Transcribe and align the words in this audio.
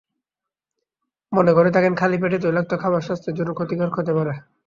মনে 1.31 1.51
করে 1.53 1.69
থাকেন 1.75 1.93
খালি 1.95 2.17
পেটে 2.21 2.37
তৈলাক্ত 2.43 2.71
খাবার 2.81 3.01
স্বাস্থ্যের 3.01 3.37
জন্য 3.37 3.51
ক্ষতিকারক 3.55 3.93
হতে 3.97 4.11
পারে। 4.17 4.33